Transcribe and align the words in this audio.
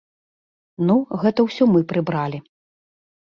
Ну, 0.87 0.95
гэта 1.25 1.45
ўсё 1.47 1.63
мы 1.73 1.81
прыбралі. 1.91 2.39